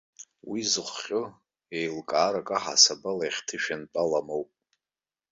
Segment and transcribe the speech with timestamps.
[0.49, 1.23] Уи зыхҟьо,
[1.77, 4.49] еилкаарак аҳасабала иахьҭышәынтәалам ауп.